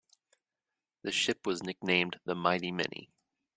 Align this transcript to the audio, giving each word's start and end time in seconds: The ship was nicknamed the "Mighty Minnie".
The 1.03 1.11
ship 1.11 1.45
was 1.45 1.61
nicknamed 1.61 2.19
the 2.25 2.33
"Mighty 2.33 2.71
Minnie". 2.71 3.11